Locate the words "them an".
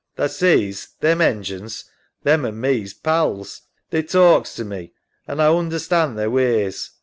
2.23-2.59